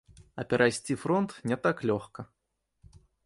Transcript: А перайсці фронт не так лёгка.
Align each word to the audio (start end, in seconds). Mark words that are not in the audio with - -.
А 0.43 0.45
перайсці 0.51 0.95
фронт 1.03 1.37
не 1.53 1.57
так 1.67 1.85
лёгка. 1.91 2.27